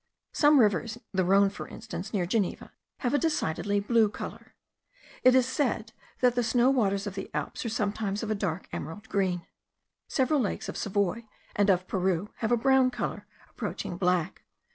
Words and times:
Some 0.33 0.59
rivers, 0.59 0.97
the 1.13 1.23
Rhone 1.23 1.51
for 1.51 1.67
instance, 1.67 2.11
near 2.11 2.25
Geneva, 2.25 2.71
have 3.01 3.13
a 3.13 3.19
decidedly 3.19 3.79
blue 3.79 4.09
colour. 4.09 4.55
It 5.23 5.35
is 5.35 5.45
said, 5.47 5.93
that 6.21 6.33
the 6.33 6.41
snow 6.41 6.71
waters 6.71 7.05
of 7.05 7.13
the 7.13 7.29
Alps 7.35 7.63
are 7.67 7.69
sometimes 7.69 8.23
of 8.23 8.31
a 8.31 8.33
dark 8.33 8.67
emerald 8.73 9.07
green. 9.09 9.45
Several 10.07 10.39
lakes 10.39 10.67
of 10.67 10.75
Savoy 10.75 11.25
and 11.55 11.69
of 11.69 11.85
Peru 11.87 12.31
have 12.37 12.51
a 12.51 12.57
brown 12.57 12.89
colour 12.89 13.27
approaching 13.51 13.97
black. 13.97 14.41